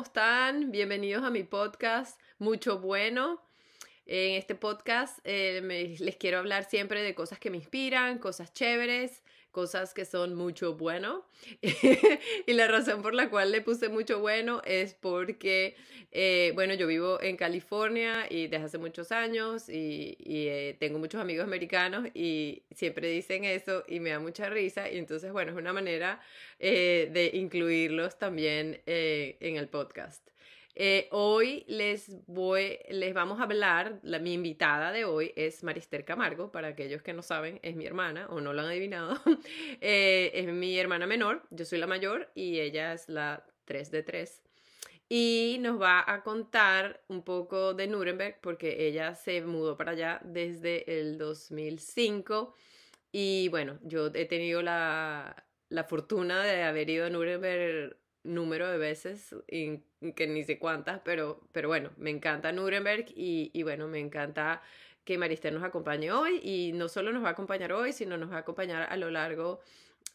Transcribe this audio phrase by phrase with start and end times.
[0.00, 0.72] ¿cómo están?
[0.72, 3.42] Bienvenidos a mi podcast, Mucho Bueno.
[4.06, 9.22] En este podcast eh, les quiero hablar siempre de cosas que me inspiran, cosas chéveres,
[9.50, 11.24] cosas que son mucho bueno.
[12.46, 15.76] y la razón por la cual le puse mucho bueno es porque,
[16.12, 21.20] eh, bueno, yo vivo en California y desde hace muchos años y, eh, tengo muchos
[21.20, 24.90] amigos americanos y siempre dicen eso y me da mucha risa.
[24.90, 26.20] Y entonces, bueno, es una manera
[26.58, 30.30] eh, de incluirlos también en el podcast.
[30.74, 36.04] Eh, hoy les voy, les vamos a hablar, la, mi invitada de hoy es Marister
[36.04, 39.20] Camargo, para aquellos que no saben, es mi hermana o no lo han adivinado,
[39.80, 44.02] eh, es mi hermana menor, yo soy la mayor y ella es la 3 de
[44.02, 44.42] 3.
[45.08, 50.20] Y nos va a contar un poco de Nuremberg porque ella se mudó para allá
[50.24, 52.54] desde el 2005
[53.10, 58.78] y bueno, yo he tenido la, la fortuna de haber ido a Nuremberg número de
[58.78, 63.98] veces, que ni sé cuántas, pero, pero bueno, me encanta Nuremberg y, y bueno, me
[63.98, 64.62] encanta
[65.04, 68.30] que Maristel nos acompañe hoy y no solo nos va a acompañar hoy, sino nos
[68.30, 69.60] va a acompañar a lo largo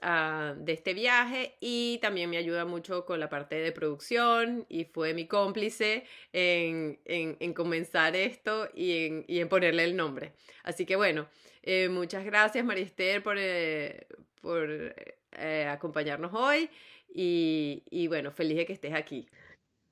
[0.04, 4.86] uh, de este viaje y también me ayuda mucho con la parte de producción y
[4.86, 10.34] fue mi cómplice en, en, en comenzar esto y en, y en, ponerle el nombre.
[10.64, 11.28] Así que bueno,
[11.64, 14.08] eh, muchas gracias Marister por, eh,
[14.42, 14.96] por
[15.38, 16.70] eh, acompañarnos hoy.
[17.08, 19.28] Y, bueno, feliz de que estés aquí.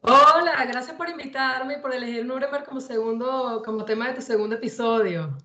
[0.02, 4.56] Hola, gracias por invitarme y por elegir Nuremberg como segundo, como tema de tu segundo
[4.56, 5.38] episodio.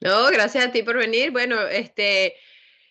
[0.00, 1.30] No, gracias a ti por venir.
[1.30, 2.34] Bueno, este,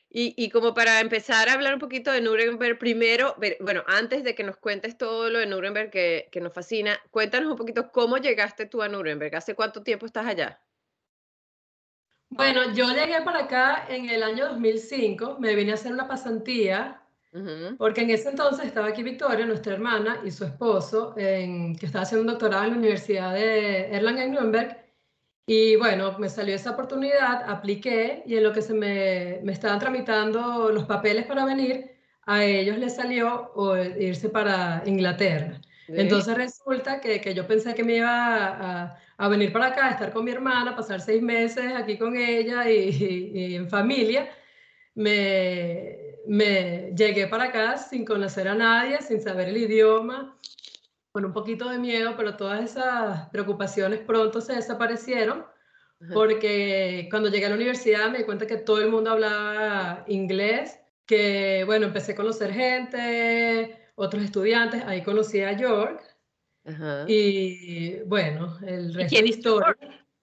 [0.10, 4.44] y, como para empezar a hablar un poquito de Nuremberg, primero, bueno, antes de que
[4.44, 8.66] nos cuentes todo lo de Nuremberg que, que nos fascina, cuéntanos un poquito cómo llegaste
[8.66, 10.62] tú a Nuremberg, ¿hace cuánto tiempo estás allá?
[12.30, 17.02] Bueno, yo llegué para acá en el año 2005, me vine a hacer una pasantía
[17.78, 22.22] porque en ese entonces estaba aquí Victoria, nuestra hermana, y su esposo, que estaba haciendo
[22.22, 24.78] un doctorado en la Universidad de Erlangen-Nürnberg.
[25.46, 29.80] Y bueno, me salió esa oportunidad, apliqué y en lo que se me, me estaban
[29.80, 31.92] tramitando los papeles para venir,
[32.26, 33.52] a ellos les salió
[34.00, 35.60] irse para Inglaterra.
[35.88, 39.92] Entonces resulta que, que, yo pensé que me iba a, a, venir para acá, a
[39.92, 44.30] estar con mi hermana, pasar seis meses aquí con ella y, y en familia.
[44.96, 50.38] Me, me llegué para acá sin conocer a nadie, sin saber el idioma,
[51.12, 55.46] con un poquito de miedo, pero todas esas preocupaciones pronto se desaparecieron
[56.14, 60.80] porque cuando llegué a la universidad me di cuenta que todo el mundo hablaba inglés,
[61.06, 66.04] que bueno, empecé a conocer gente, otros estudiantes, ahí conocí a York
[67.08, 69.76] y bueno, el resto de historia.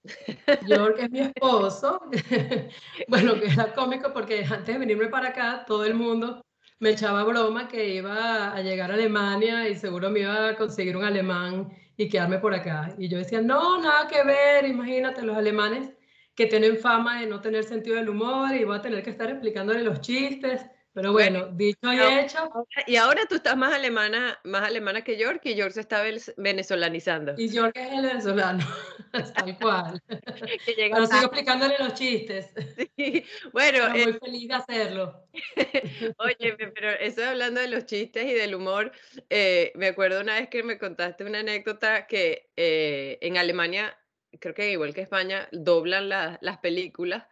[0.67, 2.01] York es mi esposo.
[3.07, 6.43] bueno, que era cómico porque antes de venirme para acá, todo el mundo
[6.79, 10.97] me echaba broma que iba a llegar a Alemania y seguro me iba a conseguir
[10.97, 12.93] un alemán y quedarme por acá.
[12.97, 15.93] Y yo decía, no, nada que ver, imagínate los alemanes
[16.35, 19.29] que tienen fama de no tener sentido del humor y voy a tener que estar
[19.29, 20.65] explicándole los chistes.
[20.93, 22.67] Pero bueno, dicho y hecho.
[22.85, 26.03] Y ahora tú estás más alemana, más alemana que York y York se está
[26.37, 27.33] venezolanizando.
[27.35, 28.63] Y York es el venezolano,
[29.35, 30.01] tal cual.
[30.65, 32.51] que llega Pero sigo explicándole los chistes.
[32.95, 33.25] Sí.
[33.51, 35.27] Bueno, muy eh, feliz de hacerlo.
[36.19, 38.91] Oye, pero eso hablando de los chistes y del humor,
[39.31, 43.97] eh, me acuerdo una vez que me contaste una anécdota que eh, en Alemania,
[44.39, 47.25] creo que igual que España, doblan las películas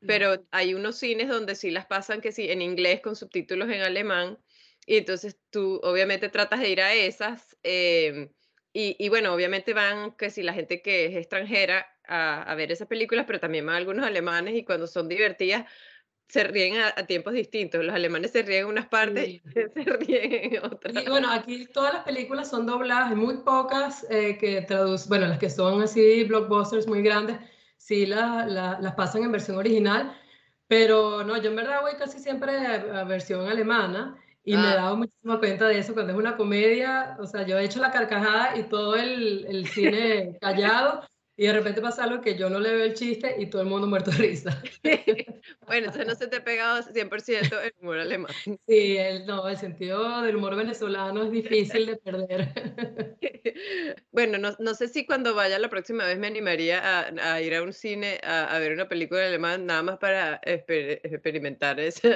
[0.00, 3.82] pero hay unos cines donde sí las pasan que sí en inglés con subtítulos en
[3.82, 4.38] alemán
[4.86, 8.30] y entonces tú obviamente tratas de ir a esas em,
[8.72, 12.70] y, y, bueno, obviamente van que si la gente que es extranjera a, a, ver
[12.70, 15.64] esas películas, pero también van algunos alemanes y cuando son divertidas
[16.28, 17.84] se ríen a, tiempos distintos.
[17.84, 20.94] Los alemanes se ríen en unas partes y se ríen en otras.
[20.94, 25.38] Y bueno, aquí todas las películas son dobladas, muy pocas eh, que traducen, bueno, las
[25.38, 27.38] que son así blockbusters muy grandes
[27.86, 30.12] sí las pasan en versión original,
[30.66, 34.76] pero no, yo en verdad voy casi siempre a, versión alemana y me he ah.
[34.76, 37.92] dado muchísima cuenta de eso cuando es una comedia, o sea, yo he hecho la
[37.92, 41.02] carcajada y todo el, el cine callado
[41.38, 43.68] y de repente pasa algo que yo no le veo el chiste y todo el
[43.68, 44.62] mundo muerto de risa.
[45.66, 48.32] bueno, entonces no se te ha pegado 100% el humor alemán.
[48.66, 52.48] Sí, el, no, el sentido del humor venezolano es difícil de perder.
[54.12, 57.54] bueno, no, no, sé si cuando vaya la próxima vez me animaría a, a ir
[57.54, 62.08] a un cine a, a, ver una película alemán nada más para experimentar eso.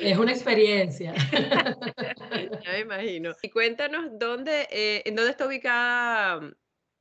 [0.00, 1.14] es una experiencia.
[1.32, 3.34] ya me imagino.
[3.42, 6.56] Y cuéntanos dónde, eh, en dónde está ubicada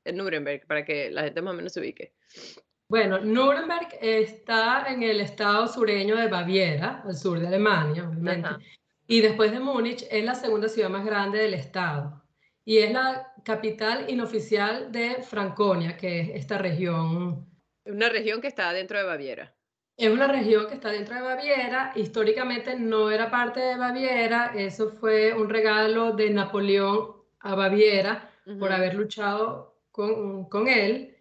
[0.05, 2.13] en Nuremberg, para que la gente más o menos se ubique?
[2.87, 8.49] Bueno, Nuremberg está en el estado sureño de Baviera, al sur de Alemania, obviamente.
[9.07, 12.21] Y después de Múnich, es la segunda ciudad más grande del estado.
[12.67, 17.45] y es la capital inoficial de Franconia, que es esta región.
[17.85, 19.55] Una región que está dentro de Baviera.
[19.97, 21.93] Es una región que está dentro de Baviera.
[21.95, 24.51] Históricamente no era parte de Baviera.
[24.55, 31.11] Eso fue un regalo de Napoleón a Baviera por haber luchado con, con él.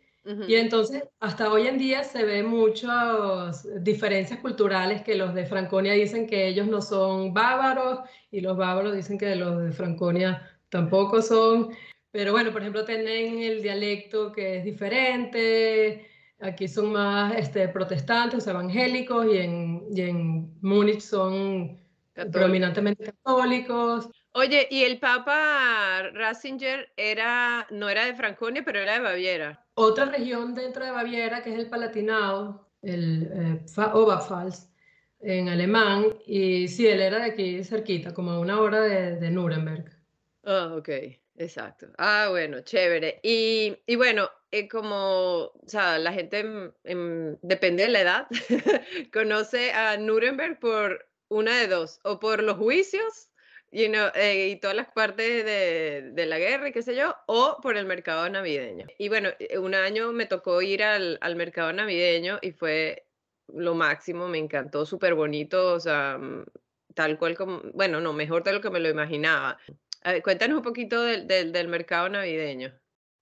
[0.48, 5.92] Y entonces, hasta hoy en día se ven muchas diferencias culturales que los de Franconia
[5.92, 8.00] dicen que ellos no son bávaros
[8.30, 11.74] y los bávaros dicen que los de Franconia tampoco son.
[12.10, 16.08] Pero bueno, por ejemplo, tienen el dialecto que es diferente.
[16.40, 21.78] Aquí son más este, protestantes, evangélicos, y en, y en Múnich son
[22.14, 24.08] predominantemente católicos.
[24.36, 29.64] Oye, y el Papa Ratzinger era, no era de Franconia, pero era de Baviera.
[29.74, 34.68] Otra región dentro de Baviera, que es el Palatinado, el eh, Oberpfalz,
[35.20, 39.30] en alemán, y sí, él era de aquí cerquita, como a una hora de, de
[39.30, 39.84] Nuremberg.
[40.42, 40.88] Ah, ok,
[41.36, 41.86] exacto.
[41.96, 43.20] Ah, bueno, chévere.
[43.22, 48.26] Y, y bueno, eh, como, o sea, la gente, depende de la edad,
[49.12, 53.30] conoce a Nuremberg por una de dos, o por los juicios
[53.74, 57.16] you know, eh, y todas las partes de, de, la guerra y qué sé yo,
[57.26, 58.86] o por el mercado navideño.
[58.98, 63.04] Y bueno, eh, un año me tocó ir al, al mercado navideño y fue
[63.52, 66.44] lo máximo, me encantó, súper bonito, o sea, mm,
[66.94, 69.58] tal cual como, bueno, no, mejor de lo que me lo imaginaba.
[70.22, 72.72] cuéntanos un poquito del, del, del mercado navideño.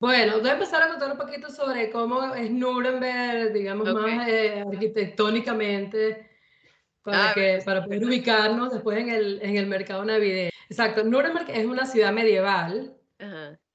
[0.00, 4.60] Bueno, voy a empezar a contar un poquito sobre cómo es Nuremberg, digamos, más eh,
[4.60, 6.31] arquitectónicamente
[7.02, 10.50] para, ah, que, para poder ubicarnos después en el, en el mercado navideño.
[10.68, 12.96] Exacto, Nuremberg es una ciudad medieval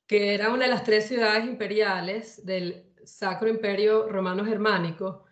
[0.07, 5.25] que era una de las tres ciudades imperiales del Sacro Imperio Romano Germánico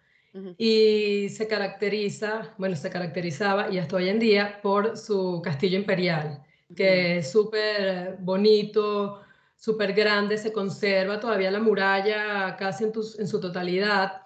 [0.57, 6.44] y se caracteriza, bueno, se caracterizaba y hasta hoy en día por su castillo imperial,
[6.75, 9.21] que es súper bonito,
[9.56, 14.24] súper grande, se conserva todavía la muralla casi en, en su totalidad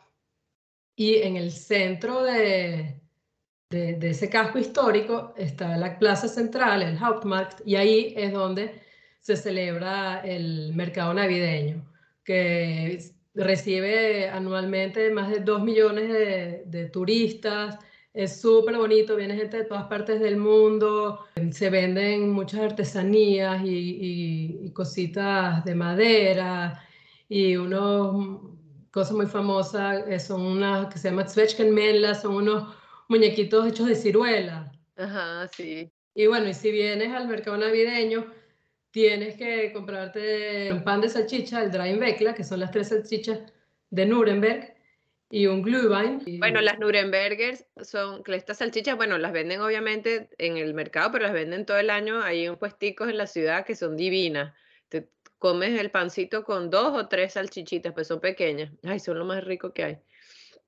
[0.95, 3.00] y en el centro de,
[3.69, 8.81] de, ese casco histórico está la plaza central, el Hauptmarkt, y ahí es donde
[9.19, 11.86] se celebra el mercado navideño,
[12.24, 13.00] que
[13.36, 16.10] recibe anualmente más de 2 millones
[16.66, 17.77] de, turistas.
[18.12, 24.72] Es súper bonito, viene gente de todas partes del mundo, se venden muchas artesanías y,
[24.74, 26.81] cositas de madera
[27.27, 28.42] y unos
[28.92, 32.79] cosas muy famosas eh, son unas que se llaman Zwetschgenmännler, son unos
[33.10, 34.72] muñequitos hechos de ciruela.
[34.96, 35.92] Ajá, sí.
[36.14, 38.26] Y bueno, y si vienes al mercado navideño,
[38.92, 43.40] tienes que comprarte un pan de salchicha, el Dreinweckler, que son las tres salchichas
[43.90, 44.76] de Nuremberg,
[45.30, 46.24] y un Glühwein.
[46.40, 51.34] Bueno, las Nurembergers son, estas salchichas, bueno, las venden obviamente en el mercado, pero las
[51.34, 52.22] venden todo el año.
[52.22, 54.56] Hay un puesticos en la ciudad que son divinas.
[54.90, 58.72] Te comes el pancito con dos o tres salchichitas, pues son pequeñas.
[58.84, 59.98] Ay, son lo más rico que hay.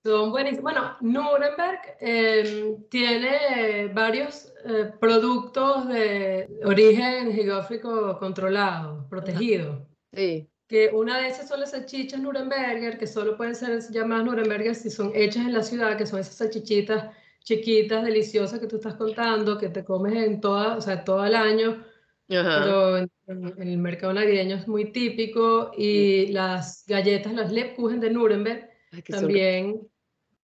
[0.04, 0.64] Son buenísimos.
[0.64, 9.88] Bueno, Nuremberg em, tiene varios eh, productos de origen geográfico controlado, protegido.
[10.12, 10.50] Sí.
[10.68, 14.90] Que una de esas son las salchichas Nuremberger, que solo pueden ser llamadas Nuremberger si
[14.90, 17.14] son hechas en la ciudad, que son esas salchichitas
[17.44, 21.36] chiquitas, deliciosas que tú estás contando, que te comes en toda, o sea, todo el
[21.36, 21.84] año.
[22.28, 25.72] Pero en, el mercado navideño es muy típico.
[25.78, 28.70] Y las galletas, las Lebkuchen de Nuremberg,
[29.10, 29.91] también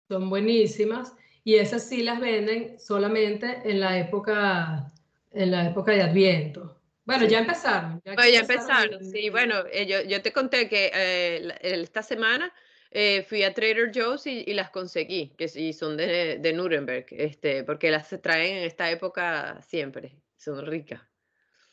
[0.08, 4.92] son buenísimas y esas sí las venden solamente en la época,
[5.32, 6.78] en la época de Adviento.
[7.04, 8.00] Bueno, ya empezaron.
[8.04, 9.28] Ya, pues ya empezaron, sí.
[9.30, 12.52] Bueno, eh, yo, yo, te conté que eh, esta semana
[12.92, 17.06] eh, fui a Trader Joe's y, y, las conseguí, que sí son de, de, Nuremberg,
[17.10, 21.00] este, porque las traen en esta época siempre, son ricas.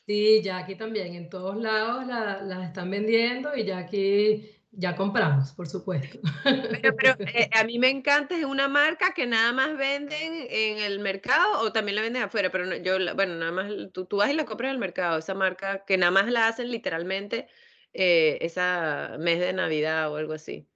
[0.08, 5.52] Sí, ya aquí también, en todos lados las están vendiendo y ya aquí ya compramos,
[5.54, 6.20] por supuesto.
[6.44, 11.00] Pero, eh, a mí me encanta, es una marca que nada más venden en el
[11.00, 14.34] mercado o también la venden afuera, pero yo, bueno, nada más, tú, tú, vas y
[14.34, 17.48] la compras en el mercado, esa marca que nada más la hacen literalmente
[17.94, 20.68] eh, esa mes de Navidad o algo así.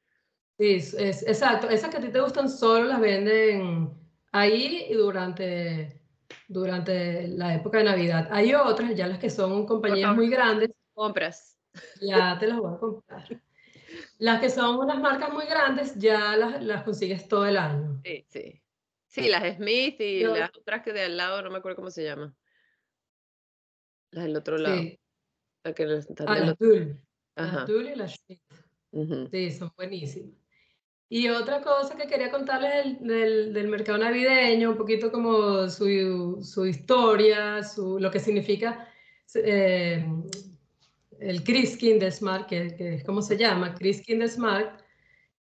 [0.58, 3.92] Sí, es, exacto, esas que a ti te gustan solo las venden
[4.32, 6.02] ahí y durante,
[6.48, 8.28] durante la época de Navidad.
[8.32, 10.72] Hay otras, ya las que son compañías muy grandes.
[10.94, 11.58] Compras.
[12.02, 13.42] Ya te las voy a comprar.
[14.24, 18.00] Las que son unas marcas muy grandes ya las, las consigues todo el año.
[18.06, 18.63] Sí, sí.
[19.06, 22.06] Sí, las Smith y las otras que de al lado, no me acuerdo cómo se
[22.06, 22.34] llaman.
[24.12, 24.77] Las del otro lado.
[24.77, 24.98] Sí.
[25.65, 27.06] La que ah, las Tull.
[27.36, 28.42] Las Tull y las Smith.
[29.30, 30.38] Sí, son buenísimas.
[31.10, 36.65] Y otra cosa que quería contarles del, del, mercado navideño, un poquito como su, su
[36.65, 38.88] historia, su, lo que significa
[39.36, 40.06] eh,
[41.30, 44.84] el Christkindlesmarkt, que, que es como se llama, Christkindlesmarkt,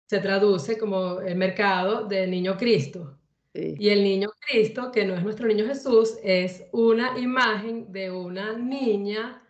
[0.05, 3.17] se traduce como el mercado del niño Cristo.
[3.53, 8.53] Y el niño Cristo, que no es nuestro niño Jesús, es una imagen de una
[8.53, 9.43] niña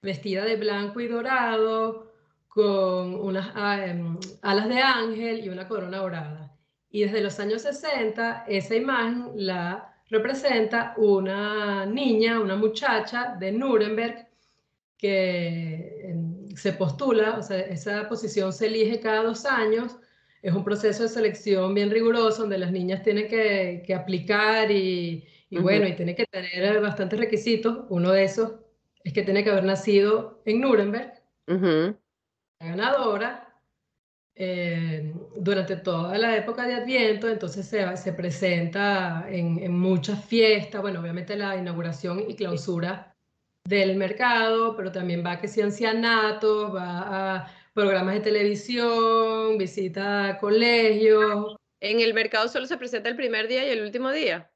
[0.00, 2.12] vestida de blanco y dorado,
[2.48, 6.54] con unas ah, em, alas de ángel y una corona dorada.
[6.90, 14.28] Y desde los años 60, esa imagen la representa una niña, una muchacha de Nuremberg,
[15.02, 16.14] que
[16.56, 19.96] se postula, o sea, esa posición se elige cada dos años
[20.42, 25.24] es un proceso de selección bien riguroso donde las niñas tienen que, que aplicar y,
[25.48, 27.84] y bueno, y tienen que tener bastantes requisitos.
[27.88, 28.54] Uno de esos
[29.04, 31.12] es que tiene que haber nacido en Nuremberg.
[31.46, 31.96] La
[32.66, 33.54] ganadora
[34.34, 40.80] eh, durante toda la época de Adviento, entonces se, se presenta en, en, muchas fiestas,
[40.80, 43.11] bueno, obviamente la inauguración y clausura
[43.64, 50.38] del mercado, pero también va que sea ancianato, va a programas de televisión, visita a
[50.38, 51.56] colegios.
[51.80, 54.50] ¿En el mercado solo se presenta el primer día y el último día?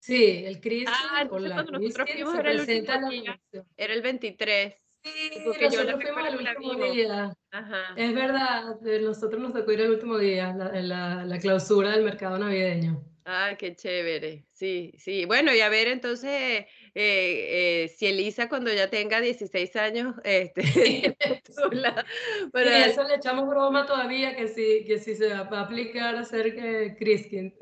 [0.00, 3.40] Sí, el Cristo ah, o la cuando nosotros fuimos era el último día,
[3.76, 4.74] era el 23.
[5.04, 7.32] Sí, porque nosotros fuimos el último día.
[7.50, 7.94] Ajá.
[7.96, 12.38] Es verdad, nosotros nos tocó ir el último día, la, la, la clausura del mercado
[12.38, 13.04] navideño.
[13.24, 14.44] Ah, qué chévere.
[14.52, 15.24] Sí, sí.
[15.24, 20.62] Bueno, y a ver, entonces, eh, eh, si Elisa cuando ya tenga 16 años, este,
[22.52, 22.86] para...
[22.86, 26.96] eso le echamos broma todavía, que si, que si se va a aplicar a que
[26.98, 27.54] Criskin.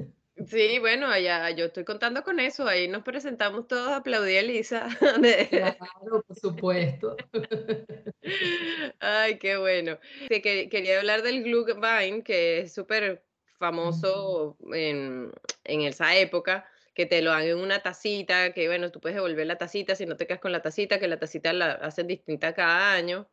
[0.47, 4.41] Sí, bueno, allá yo estoy contando con eso, ahí nos presentamos todos a aplaudir a
[4.41, 4.89] Elisa.
[5.51, 7.15] Claro, por supuesto.
[9.01, 9.99] Ay, qué bueno.
[10.31, 13.23] quería hablar del Glühwein, que es súper
[13.59, 15.31] famoso en,
[15.65, 16.67] en esa época
[17.01, 20.05] que te lo hagan en una tacita, que bueno, tú puedes devolver la tacita si
[20.05, 23.27] no te quedas con la tacita, que la tacita la hacen distinta cada año.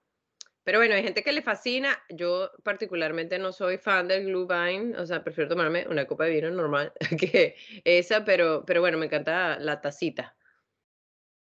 [0.63, 2.01] Pero bueno, hay gente que le fascina.
[2.07, 6.49] Yo particularmente no soy fan del Glühwein, o sea, prefiero tomarme una copa de vino
[6.49, 10.33] normal que esa, pero, pero bueno, me encanta la tacita.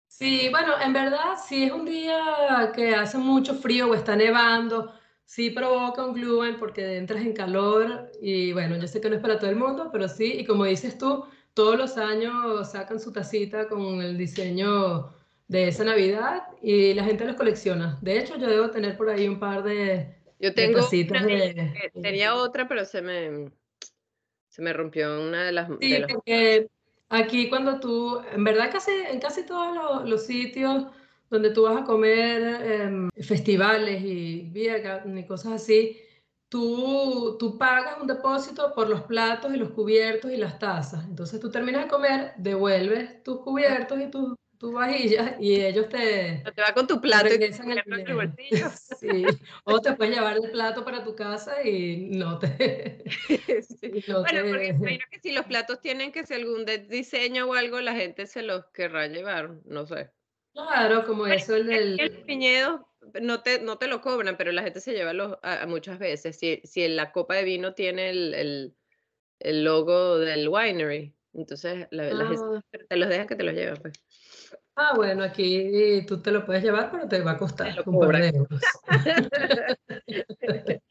[0.06, 4.94] Sí, bueno, en verdad, si es un día que hace mucho frío o está nevando,
[5.24, 9.22] sí provoca un Glühwein porque entras en calor y bueno, yo sé que no es
[9.22, 13.12] para todo el mundo, pero sí, y como dices tú, todos los años sacan su
[13.12, 15.12] tacita con el diseño
[15.48, 17.98] de esa Navidad y la gente los colecciona.
[18.00, 21.24] De hecho, yo debo tener por ahí un par de, yo tengo tacitas
[22.00, 23.50] Tenía otra, pero se me,
[24.48, 25.68] se me rompió una de las...
[25.80, 26.68] Sí, porque
[27.10, 30.86] aquí cuando tú, en verdad casi, en casi todos los, sitios
[31.28, 35.98] donde tú vas a comer em, festivales y y cosas así,
[36.52, 41.02] tú, tú pagas un depósito por los platos y los cubiertos y las tazas.
[41.06, 46.44] Entonces tú terminas de comer, devuelves tus cubiertos y tus tu vajillas y ellos te...
[46.54, 48.68] Te va con tu plato y te el bolsillo.
[49.00, 49.24] Sí.
[49.64, 53.02] O te puedes llevar el plato para tu casa y no te...
[53.28, 57.94] bueno, porque imagino que si los platos tienen que ser algún diseño o algo, la
[57.94, 60.10] gente se los querrá llevar, no sé.
[60.52, 62.00] Claro, como eso el del...
[62.00, 62.88] El piñedo
[63.20, 66.38] no te, no te lo cobran, pero la gente se lleva los, a, muchas veces.
[66.38, 68.76] Si, si la copa de vino tiene el, el,
[69.40, 72.62] el logo del winery, entonces la, ah.
[72.88, 73.94] te los dejan que te los lleven, pues.
[74.74, 78.22] Ah, bueno, aquí tú te lo puedes llevar, pero te va a costar un par
[78.22, 78.60] de euros.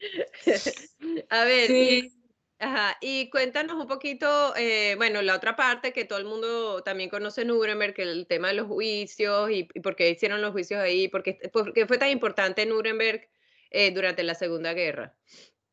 [1.30, 2.21] a ver, sí.
[2.62, 7.10] Ajá, y cuéntanos un poquito, eh, bueno, la otra parte que todo el mundo también
[7.10, 11.08] conoce Nuremberg, que el tema de los juicios y, por qué hicieron los juicios ahí,
[11.08, 11.40] por qué,
[11.88, 13.28] fue tan importante Nuremberg
[13.72, 15.12] eh, durante la Segunda Guerra.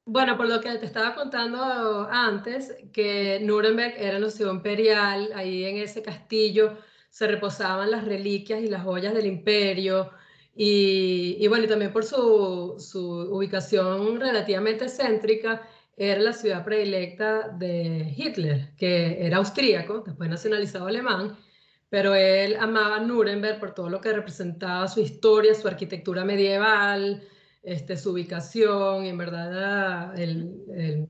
[0.05, 5.65] Bueno, por lo que te estaba contando antes, que Nuremberg era la ciudad imperial, ahí
[5.65, 6.75] en ese castillo
[7.11, 10.09] se reposaban las reliquias y las joyas del imperio,
[10.55, 12.99] y, y bueno, y también por su, su
[13.31, 15.69] ubicación relativamente céntrica,
[15.99, 21.37] era la ciudad predilecta de Hitler, que era austríaco, después nacionalizado alemán,
[21.89, 27.21] pero él amaba Nuremberg por todo lo que representaba su historia, su arquitectura medieval,
[27.63, 31.09] este, su ubicación, y en verdad el, el,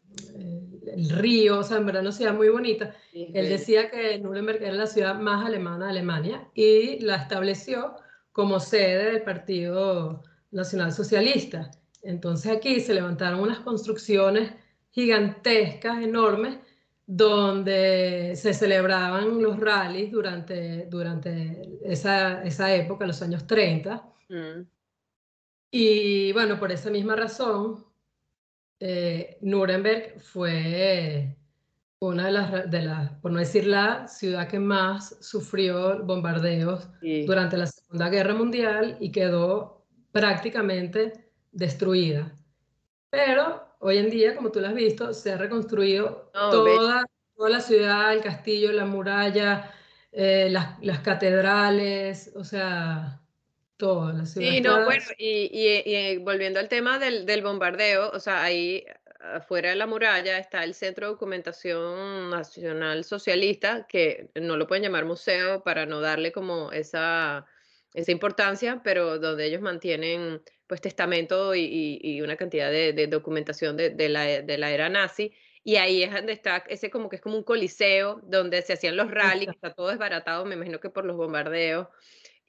[0.92, 2.96] el, río, o sea, en verdad una ciudad muy bonita.
[3.14, 7.94] él decía que Nuremberg era la ciudad más alemana de Alemania y la estableció
[8.32, 11.70] como sede del Partido Nacional Socialista.
[12.02, 14.52] Entonces aquí se levantaron unas construcciones
[14.92, 16.60] gigantescas, enormes,
[17.06, 24.04] donde se celebraban los rallies durante, durante esa, esa época, los años 30.
[24.30, 24.62] Mm.
[25.72, 27.86] Y bueno, por esa misma razón,
[28.80, 31.36] eh, Nuremberg fue
[32.00, 36.90] una de las, de las, por no decir la ciudad que más sufrió bombardeos
[37.26, 42.34] durante la Segunda Guerra Mundial y quedó prácticamente destruida.
[43.10, 47.06] Pero hoy en día, como tú lo has visto, se ha reconstruido toda,
[47.36, 49.74] toda, la ciudad, el castillo, la muralla,
[50.12, 53.22] eh, las, las, catedrales, o sea,
[53.78, 54.50] toda la ciudad.
[54.50, 58.86] Sí, no, bueno, y, y, volviendo al tema del, del, bombardeo, o sea, ahí
[59.20, 64.84] afuera de la muralla está el Centro de Documentación Nacional Socialista, que no lo pueden
[64.84, 67.46] llamar museo para no darle como esa,
[67.94, 74.42] esa importancia, pero donde ellos mantienen pues testamento y, una cantidad de, documentación de, la,
[74.42, 75.34] de la era nazi.
[75.64, 78.96] Y ahí es donde está ese como que es como un coliseo donde se hacían
[78.96, 81.88] los rallies, está todo desbaratado, me imagino que por los bombardeos.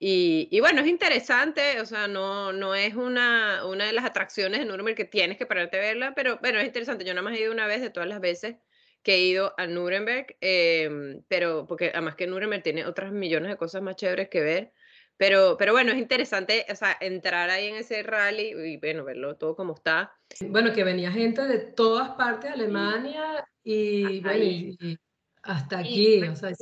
[0.03, 4.65] Y, bueno, es interesante, o sea, no, no es una, una de las atracciones de
[4.65, 7.05] Nuremberg que tienes que pararte a verla, pero bueno, es interesante.
[7.05, 8.57] Yo nada más he ido una vez de todas las veces
[9.03, 13.57] que he ido a Nuremberg, em, pero porque además que Nuremberg tiene otras millones de
[13.59, 14.73] cosas más chéveres que ver.
[15.21, 19.37] Pero, pero bueno, es interesante, o sea, entrar ahí en ese rally y bueno, verlo
[19.37, 20.11] todo como está.
[20.49, 24.99] Bueno, que venía gente de todas partes de Alemania y, bueno, y
[25.43, 26.53] hasta aquí, o sea,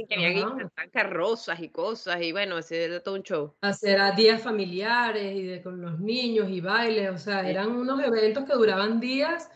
[0.90, 3.54] carrozas y cosas, y bueno, ese era todo un show.
[3.60, 8.02] Hacer a días familiares y de, con los niños y bailes, o sea, eran unos
[8.02, 9.48] eventos que duraban días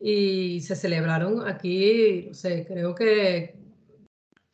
[0.00, 3.58] y se celebraron aquí, no sé, creo que,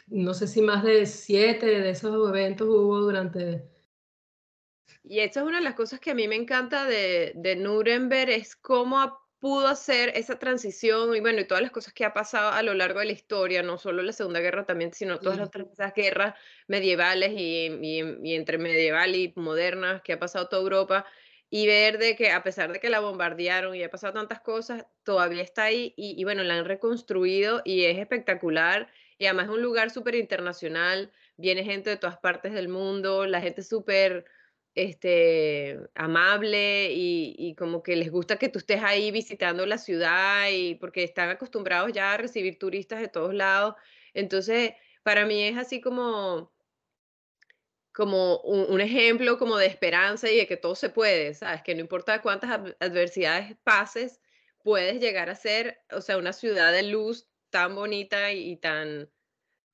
[0.09, 3.73] no sé si más de siete de esos eventos hubo durante...
[5.05, 8.31] Y esta es una de las cosas que a mí me encanta de, de Nuremberg,
[8.31, 12.53] es cómo pudo hacer esa transición y bueno, y todas las cosas que ha pasado
[12.53, 15.49] a lo largo de la historia, no solo la Segunda Guerra también, sino todas las
[15.49, 16.35] otras guerras
[16.67, 21.05] medievales y, y, entre medieval y modernas que ha pasado toda Europa,
[21.51, 24.87] y ver de que a pesar de que la bombardearon y ha pasado tantas cosas,
[25.03, 29.51] todavía está ahí y, y bueno, la han reconstruido y es espectacular y además es
[29.51, 34.25] un lugar súper internacional, viene gente de todas partes del mundo, la gente súper
[34.75, 40.75] este, amable y, como que les gusta que tú estés ahí visitando la ciudad y
[40.77, 43.77] porque están acostumbrados ya a recibir turistas de todos lados.
[44.15, 46.53] Entonces, para mí es así como,
[47.93, 51.63] como un, ejemplo como de esperanza y de que todo se puede, ¿sabes?
[51.63, 54.21] Que no importa cuántas adversidades pases,
[54.63, 59.11] puedes llegar a ser, o sea, una ciudad de luz tan bonita y tan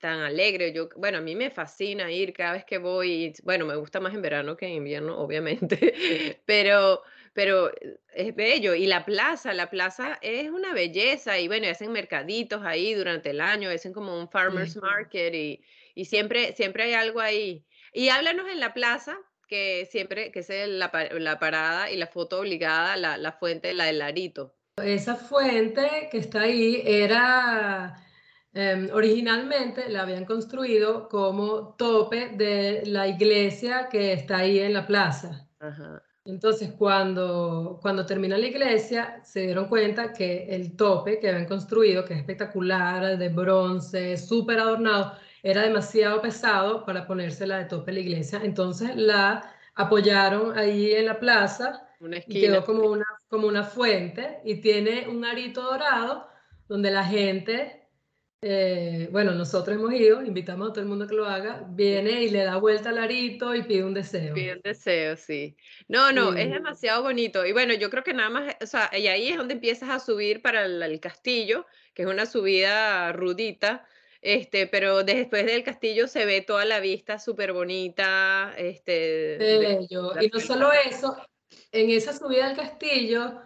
[0.01, 0.73] tan alegre.
[0.73, 3.33] Yo, bueno, a mí me fascina ir cada vez que voy.
[3.45, 5.95] Bueno, me gusta más en verano que en invierno, obviamente,
[6.47, 8.75] pero, pero eh, es bello.
[8.75, 11.39] Y la plaza, la plaza es una belleza.
[11.39, 15.63] Y bueno, hacen mercaditos ahí durante el año, hacen como un farmer's market y,
[15.95, 17.65] y siempre, siempre hay algo ahí.
[17.93, 22.41] Y háblanos en la plaza, que siempre, que es la, la parada y la foto
[22.41, 24.57] obligada, la, la fuente, la del Larito.
[24.77, 27.97] Esa fuente que está ahí era
[28.53, 34.87] Em, originalmente la habían construido como tope de la iglesia que está ahí en la
[34.87, 35.47] plaza.
[36.25, 42.05] Entonces, cuando, cuando termina la iglesia, se dieron cuenta que el tope que habían construido,
[42.05, 47.95] que es espectacular, de bronce, súper adornado, era demasiado pesado para ponérsela de tope a
[47.95, 48.41] la iglesia.
[48.43, 51.89] Entonces la apoyaron ahí en la plaza
[52.27, 56.29] y quedó como una, como una fuente y tiene un arito dorado
[56.69, 57.80] donde la gente
[58.43, 62.31] eh, bueno, nosotros hemos ido, invitamos a todo el mundo que lo haga, viene y
[62.31, 64.33] le da vuelta al arito y pide un deseo.
[64.33, 65.57] Pide un deseo, sí.
[65.89, 67.45] No, no, es demasiado bonito.
[67.45, 70.01] Y bueno, yo creo que nada más, o sea, y ahí es donde empiezas a
[70.01, 73.87] subir para el, castillo, que es una subida rudita,
[74.23, 78.55] este, pero después del castillo se ve toda la vista súper bonita.
[78.57, 80.15] Este, Bello.
[80.19, 81.15] y no solo eso,
[81.73, 83.39] en esa subida al castillo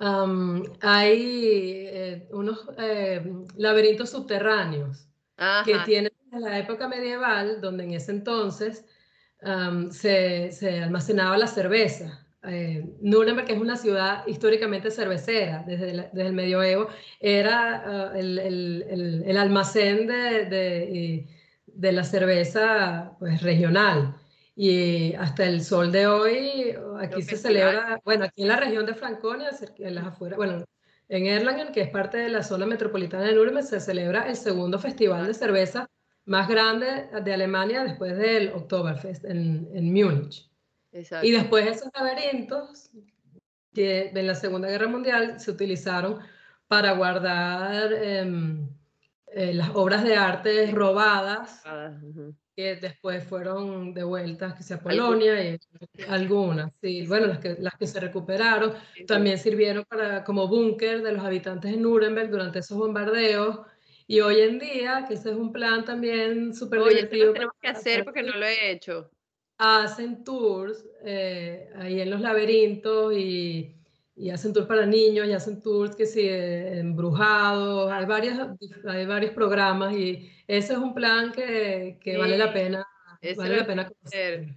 [0.00, 3.22] hay eh, unos eh,
[3.56, 5.06] laberintos subterráneos
[5.64, 8.84] que tienen en la época medieval, donde en ese entonces
[9.90, 12.26] se, se, almacenaba la cerveza.
[12.42, 16.88] Eh, Nuremberg, es una ciudad históricamente cervecera desde, desde el medioevo,
[17.20, 21.26] era ah, el, el, el, almacén de, de,
[21.66, 24.19] de, la cerveza pues, regional.
[24.62, 28.92] Y hasta el sol de hoy, aquí se celebra, bueno, aquí en la región de
[28.92, 30.66] Franconia, en las afueras, bueno,
[31.08, 34.78] en Erlangen, que es parte de la zona metropolitana de Nuremberg, se celebra el segundo
[34.78, 35.88] festival de cerveza
[36.26, 40.50] más grande de Alemania después del Oktoberfest en, en Múnich.
[41.22, 42.90] Y después esos laberintos
[43.72, 46.18] que en la Segunda Guerra Mundial se utilizaron
[46.68, 48.68] para guardar em,
[49.28, 51.62] eh, las obras de arte robadas
[52.60, 55.58] que después fueron devueltas que sea Polonia y
[56.08, 58.74] algunas, sí, bueno, las que, las que se recuperaron
[59.06, 63.60] también sirvieron para, como búnker de los habitantes de Nuremberg durante esos bombardeos
[64.06, 67.26] y hoy en día, que ese es un plan también súper divertido.
[67.26, 69.10] Oye, tenemos que hacer porque no lo he hecho.
[69.56, 73.79] hacen tours eh, ahí en los laberintos y,
[74.20, 78.38] y, hacen tours para niños y hacen tours que sí, embrujados, hay, varias,
[78.86, 82.86] hay varios programas y ese es un plan que, que vale la pena.
[83.36, 84.48] Vale la pena conocer.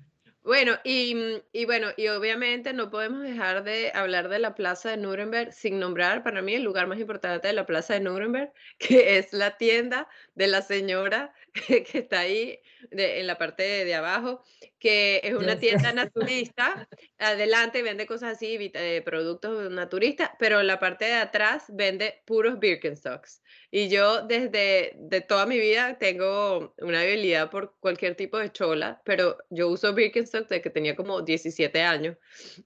[0.44, 4.98] Bueno, y, y, bueno, y obviamente no podemos dejar de hablar de la Plaza de
[4.98, 9.18] Nuremberg sin nombrar para mí el lugar más importante de la Plaza de Nuremberg, que
[9.18, 11.34] es la tienda de la señora
[11.68, 12.60] que está ahí
[12.92, 14.44] en la parte de, abajo,
[14.80, 16.88] que es una tienda naturista.
[17.18, 23.42] Adelante vende cosas así, eh, productos naturistas, pero la parte de atrás vende puros Birkenstocks.
[23.70, 29.02] Y yo desde de toda mi vida tengo una habilidad por cualquier tipo de chola,
[29.06, 32.18] pero yo uso Birkenstock desde que tenía como 17 años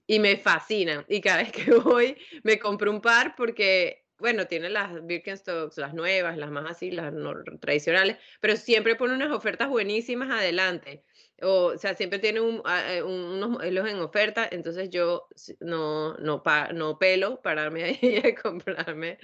[0.06, 1.04] y me fascinan.
[1.08, 5.94] Y cada vez que voy me compro un par porque bueno, tiene las Birkenstocks, las
[5.94, 7.12] nuevas, las más así, las
[7.60, 11.04] tradicionales, pero siempre pone unas ofertas buenísimas adelante.
[11.40, 15.28] O, sea, siempre tiene ah, eh, unos modelos en oferta, entonces yo
[15.60, 16.42] no, no,
[16.74, 19.18] no pelo pararme ahí y comprarme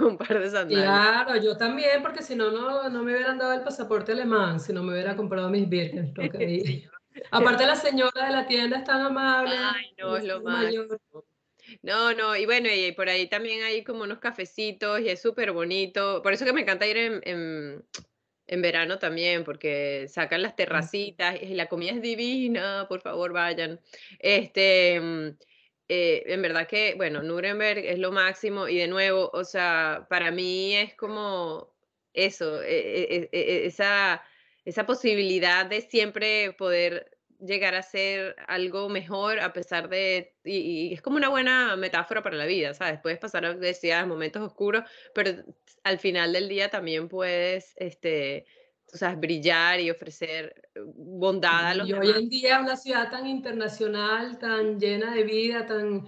[0.00, 0.84] un par de sandalias.
[0.84, 4.82] Claro, yo también, porque si no, no me hubieran dado el pasaporte alemán, si no
[4.82, 6.34] me hubiera comprado mis Birkenstock
[7.32, 9.56] Aparte la señora de la tienda es tan amable.
[9.58, 10.72] Ay, no, es lo más.
[11.82, 15.52] No, no, y bueno, y por ahí también hay como unos cafecitos y es súper
[15.52, 16.22] bonito.
[16.22, 17.84] Por eso que me encanta ir en,
[18.46, 23.80] en, verano también, porque sacan las terracitas y la comida es divina, por favor vayan.
[24.18, 25.28] Este, mm,
[25.88, 30.30] eh, en verdad que, bueno, Nuremberg es lo máximo y de nuevo, o sea, para
[30.30, 31.74] mí es como
[32.12, 32.78] eso, e,
[33.10, 34.22] e, e, esa,
[34.64, 41.02] esa posibilidad de siempre poder llegar a ser algo mejor a pesar de, y, es
[41.02, 43.00] como una buena metáfora para la vida, ¿sabes?
[43.00, 45.30] Puedes pasar, decía, momentos oscuros, pero
[45.84, 48.46] al final del día también puedes, este,
[48.92, 53.10] o sea, brillar y ofrecer eh, bondad a los Y hoy en día una ciudad
[53.10, 56.06] tan internacional, tan llena de vida, tan,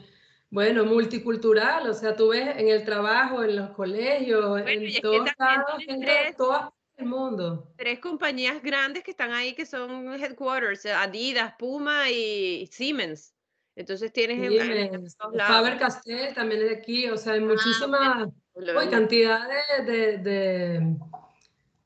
[0.50, 5.82] bueno, multicultural, o sea, tú ves en el trabajo, en los colegios, en todos lados,
[5.86, 7.72] en todas el mundo.
[7.76, 13.34] Tres compañías grandes que están ahí que son headquarters, Adidas, Puma y Siemens.
[13.76, 18.30] Entonces tienes Siemens, Faber Castell también es de aquí, o sea, hay ah, muchísima
[18.90, 19.48] cantidad
[19.86, 20.96] de, de,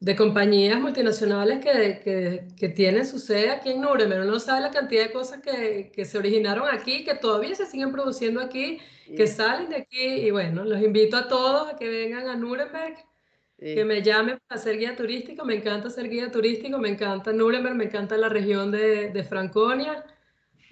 [0.01, 4.23] de, compañías multinacionales que, que, que, tienen su sede aquí en Nuremberg.
[4.23, 7.67] Uno no sabe la cantidad de cosas que, que se originaron aquí, que todavía se
[7.67, 8.81] siguen produciendo aquí,
[9.17, 10.03] que salen de aquí.
[10.03, 12.97] Y bueno, los invito a todos a que vengan a Nuremberg
[13.73, 17.75] que me llame para ser guía turístico, me encanta ser guía turístico, me encanta Nuremberg,
[17.75, 20.05] me encanta la región de, de Franconia.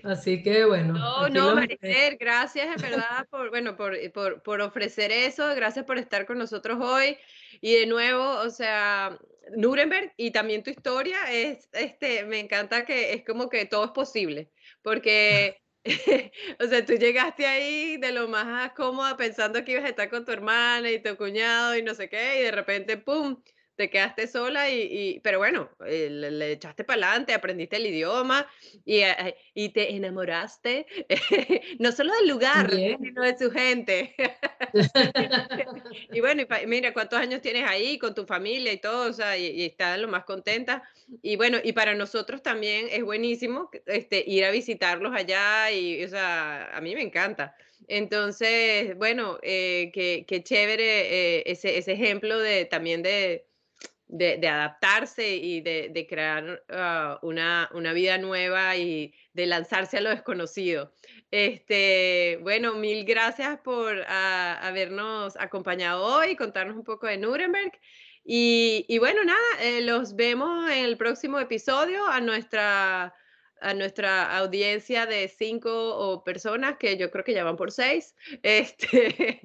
[0.03, 0.95] Así que bueno.
[0.95, 5.97] No, no, Marifer, gracias en verdad por, bueno, por, por, por, ofrecer eso, gracias por
[5.97, 7.17] estar con nosotros hoy.
[7.63, 9.19] Y de nuevo, o sea,
[9.57, 13.91] Nuremberg y también tu historia es, este, me encanta que es como que todo es
[13.93, 14.51] posible,
[14.83, 15.62] porque
[16.61, 20.25] o sea, tú llegaste ahí de lo más cómoda pensando que ibas a estar con
[20.25, 23.43] tu hermana y tu cuñado y no sé qué, y de repente, ¡pum!
[23.77, 28.47] Te quedaste sola y, pero bueno, eh, le, echaste para adelante, aprendiste el idioma
[28.85, 30.87] y, eh, y te enamoraste,
[31.79, 34.15] no solo del lugar, sino de su gente.
[36.13, 39.47] y bueno, mira cuántos años tienes ahí con tu familia y todo, o sea, y,
[39.47, 40.83] y estás lo más contenta.
[41.23, 46.09] Y bueno, y para nosotros también es buenísimo este, ir a visitarlos allá y, o
[46.09, 47.57] sea, a mí me encanta.
[47.89, 53.45] Entonces, bueno, eh, qué, chévere ese, ese ejemplo de también de,
[54.13, 60.93] de, adaptarse y de, crear ah, una, vida nueva y de lanzarse a lo desconocido.
[61.31, 67.73] Este, bueno, mil gracias por ah, habernos acompañado hoy, contarnos un poco de Nuremberg.
[68.25, 73.15] Y, y bueno, nada, eh, los vemos en el próximo episodio a nuestra
[73.63, 78.15] a nuestra audiencia de cinco personas, que yo creo que ya van por seis.
[78.43, 79.41] Este,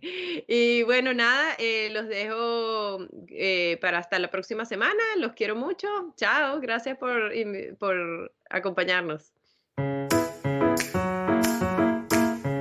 [0.47, 5.01] y bueno, nada, eh, los dejo eh, para hasta la próxima semana.
[5.17, 5.87] Los quiero mucho.
[6.15, 7.31] Chao, gracias por,
[7.79, 9.33] por acompañarnos.